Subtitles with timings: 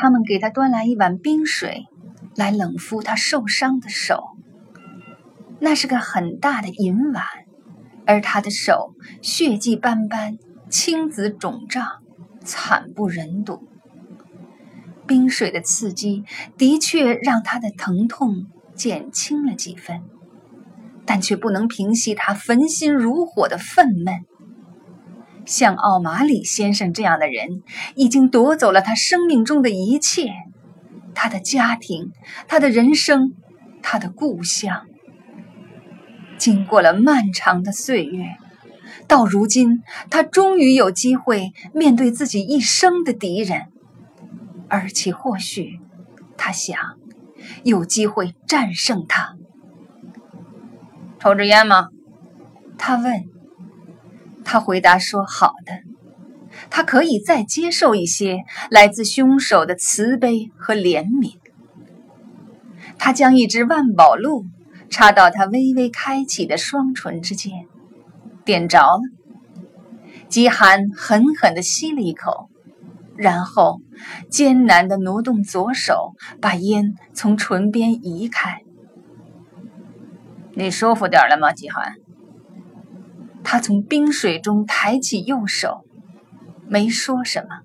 [0.00, 1.84] 他们给他端来一碗冰水，
[2.34, 4.24] 来冷敷他受伤的手。
[5.60, 7.22] 那是个很大的银碗，
[8.06, 10.38] 而他的手血迹斑斑，
[10.70, 11.86] 青紫肿胀，
[12.42, 13.68] 惨不忍睹。
[15.06, 16.24] 冰水的刺激
[16.56, 20.00] 的确让他的疼痛减轻了几分，
[21.04, 24.22] 但却不能平息他焚心如火的愤懑。
[25.50, 27.64] 像奥马里先生这样的人，
[27.96, 30.30] 已经夺走了他生命中的一切：
[31.12, 32.12] 他的家庭，
[32.46, 33.32] 他的人生，
[33.82, 34.86] 他的故乡。
[36.38, 38.36] 经过了漫长的岁月，
[39.08, 43.66] 到如今，他终于有机会面对自己一生的敌人，
[44.68, 45.80] 而且或许，
[46.36, 46.78] 他想
[47.64, 49.34] 有机会战胜他。
[51.18, 51.88] 抽支烟吗？
[52.78, 53.24] 他问。
[54.52, 55.72] 他回答说：“好的。”
[56.70, 61.36] 他可以再接受一些来自凶手的慈悲和怜悯。
[62.98, 64.46] 他将一支万宝路
[64.90, 67.52] 插到他微微开启的双唇之间，
[68.44, 69.02] 点着了。
[70.28, 72.50] 基寒狠狠地吸了一口，
[73.16, 73.80] 然后
[74.28, 78.62] 艰难地挪动左手，把烟从唇边移开。
[80.54, 81.94] 你舒服点了吗，基寒？
[83.42, 85.84] 他从冰水中抬起右手，
[86.68, 87.60] 没说什么。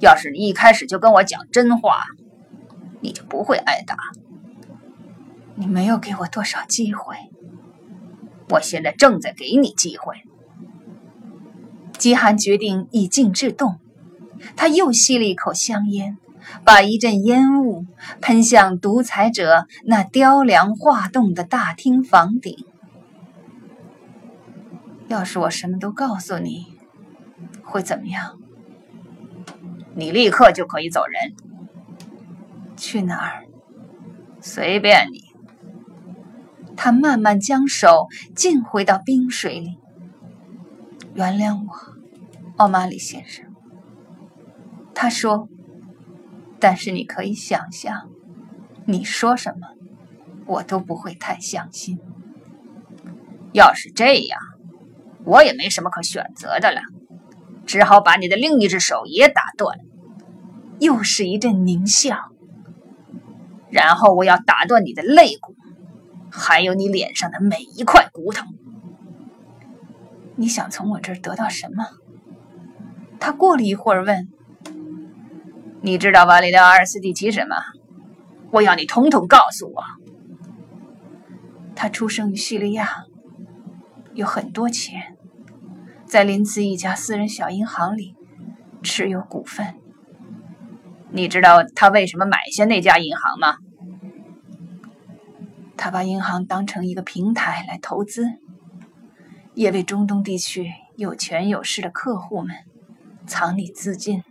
[0.00, 2.04] 要是你一开始就跟我讲真话，
[3.00, 3.96] 你就不会挨打。
[5.56, 7.16] 你没有给我多少机会，
[8.50, 10.16] 我现在正在给你机会。
[11.96, 13.78] 基寒决定以静制动，
[14.56, 16.18] 他又吸了一口香烟，
[16.64, 17.86] 把一阵烟雾
[18.20, 22.66] 喷向独裁者那雕梁画栋的大厅房顶。
[25.14, 26.76] 要是我什么都告诉你，
[27.62, 28.36] 会怎么样？
[29.94, 31.36] 你立刻就可以走人。
[32.76, 33.46] 去哪儿？
[34.40, 35.22] 随便你。
[36.76, 39.78] 他慢慢将手浸回到冰水里。
[41.14, 41.72] 原谅我，
[42.56, 43.46] 奥马里先生。
[44.96, 45.48] 他说
[46.58, 48.10] ：“但是你可以想象，
[48.84, 49.68] 你说什么，
[50.46, 52.00] 我都不会太相信。
[53.52, 54.40] 要是这样。”
[55.24, 56.82] 我也没什么可选择的了，
[57.64, 59.78] 只好把你的另一只手也打断。
[60.80, 62.18] 又是一阵狞笑。
[63.70, 65.54] 然后我要打断你的肋骨，
[66.30, 68.44] 还有你脸上的每一块骨头。
[70.36, 71.86] 你想从我这儿得到什么？
[73.18, 74.28] 他过了一会儿问
[75.80, 77.56] ：“你知道瓦里奥阿尔斯蒂奇什么？
[78.50, 79.82] 我要你统统告诉我。”
[81.74, 83.04] 他出生于叙利亚。
[84.12, 85.13] 有很多钱，
[86.06, 88.14] 在林茨一家私人小银行里
[88.82, 89.74] 持有股份。
[91.10, 93.56] 你知道他为什么买下那家银行吗？
[95.76, 98.38] 他把银行当成一个平台来投资，
[99.54, 102.56] 也为中东地区有权有势的客户们
[103.26, 104.22] 藏匿资金。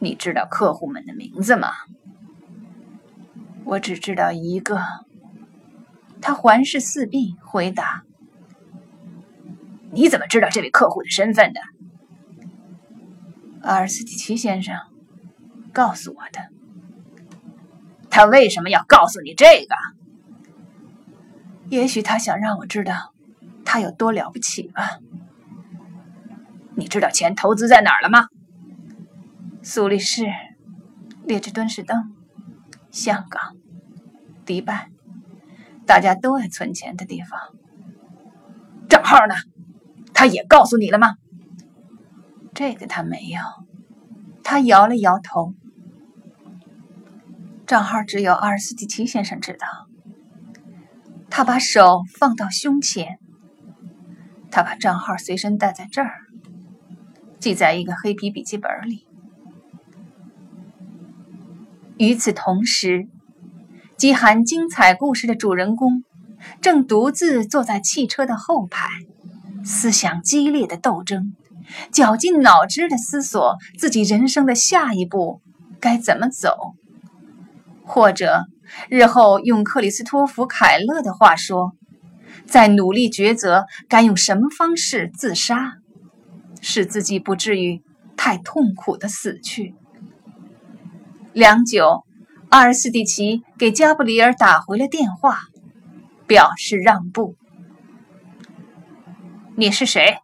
[0.00, 1.68] 你知道客户们的名字吗？
[3.64, 4.80] 我只知道一个。
[6.20, 8.02] 他环视四壁，回答
[9.92, 11.60] ：“你怎么知道这位客户的身份的？”
[13.62, 14.76] 阿尔斯蒂奇先生
[15.72, 16.40] 告诉我的。
[18.10, 19.74] 他为什么要告诉你这个？
[21.68, 23.12] 也许他想让我知道
[23.64, 24.98] 他有多了不起吧。
[26.74, 28.28] 你知道钱投资在哪儿了吗？
[29.62, 30.26] 苏黎世、
[31.24, 32.14] 列支敦士登、
[32.90, 33.56] 香港、
[34.46, 34.88] 迪拜。
[35.84, 37.38] 大家都爱存钱的地方。
[38.88, 39.34] 账号呢？
[40.18, 41.14] 他也告诉你了吗？
[42.52, 43.40] 这个他没有。
[44.42, 45.54] 他摇了摇头。
[47.68, 49.68] 账号只有阿尔斯蒂奇先生知道。
[51.30, 53.20] 他把手放到胸前。
[54.50, 56.10] 他把账号随身带在这儿，
[57.38, 59.06] 记在一个黑皮笔记本里。
[61.96, 63.06] 与此同时。
[63.96, 66.02] 饥寒精彩故事的主人公，
[66.60, 68.88] 正独自坐在汽车的后排，
[69.68, 71.34] 思想激烈的斗争，
[71.92, 75.42] 绞尽脑汁的思索自己人生的下一步
[75.78, 76.74] 该怎么走，
[77.84, 78.46] 或者
[78.88, 81.72] 日后用克里斯托弗·凯勒的话说，
[82.46, 85.74] 在努力抉择该用什么方式自杀，
[86.62, 87.82] 使自己不至于
[88.16, 89.74] 太痛苦的死去。
[91.32, 92.04] 良久。
[92.50, 95.40] 阿尔斯蒂奇给加布里尔打回了电话，
[96.26, 97.36] 表示让步。
[99.58, 100.18] 你是谁？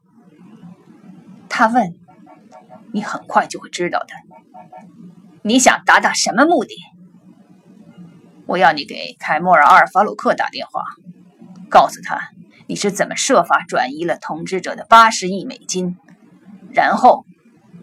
[1.48, 1.92] 他问。
[2.92, 4.14] 你很快就会知道的。
[5.42, 6.76] 你想达到什么目的？
[8.46, 10.84] 我要你给凯莫尔·阿尔法鲁克打电话，
[11.68, 12.30] 告诉他
[12.68, 15.96] 你是怎么设法转移了统治者的八十亿美金，
[16.72, 17.26] 然后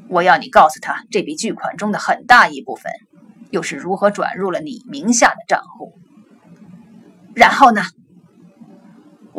[0.08, 2.94] 我要你告诉他这笔巨款中的很大一部分
[3.50, 6.00] 又是如何转入了你名下的账户。
[7.36, 7.82] 然后呢？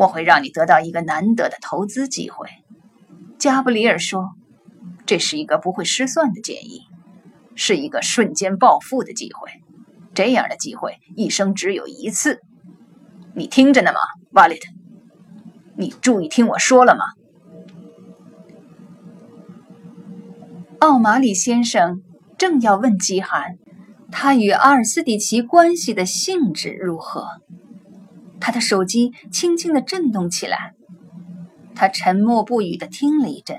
[0.02, 2.48] 我会让你得到一个难得的投资机会。
[3.38, 4.30] 加布里尔说
[5.06, 6.80] ：“这是一个不会失算的建议，
[7.54, 9.50] 是一个瞬间暴富的机会。
[10.12, 12.40] 这样的机会一生只有一次。
[13.34, 14.00] 你听着呢吗，
[14.32, 14.72] 瓦利特？
[15.76, 17.04] 你注意听我说了吗？”
[20.80, 22.02] 奥马里先生
[22.36, 23.56] 正要问基寒，
[24.10, 27.28] 他与阿尔斯蒂奇关系的性质如何。
[28.44, 30.74] 他的手机轻轻地震动起来，
[31.76, 33.56] 他沉默不语地听了一阵，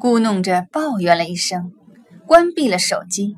[0.00, 1.70] 咕哝着抱怨了一声，
[2.26, 3.36] 关闭了手机。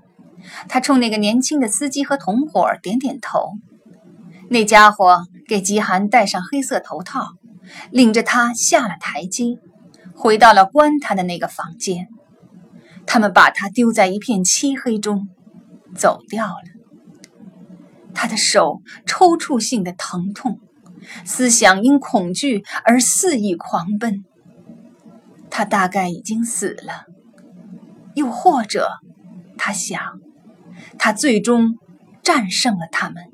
[0.71, 3.59] 他冲那个年轻的司机和同伙点点头。
[4.49, 7.27] 那家伙给吉寒戴上黑色头套，
[7.91, 9.59] 领着他下了台阶，
[10.15, 12.09] 回到了关他的那个房间。
[13.05, 15.29] 他们把他丢在一片漆黑中，
[15.95, 16.65] 走掉了。
[18.15, 20.59] 他的手抽搐性的疼痛。
[21.25, 24.25] 思想因恐惧而肆意狂奔。
[25.51, 27.07] 他大概已经死了，
[28.15, 28.91] 又或者，
[29.57, 30.01] 他想，
[30.99, 31.79] 他最终
[32.23, 33.25] 战胜了他们。